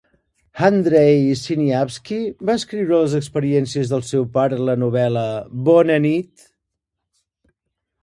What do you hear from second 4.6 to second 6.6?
en la novel·la Bona nit!